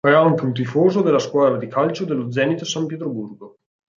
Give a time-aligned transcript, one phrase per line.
[0.03, 3.59] È anche un tifoso della squadra di calcio dello Zenit San Pietroburgo.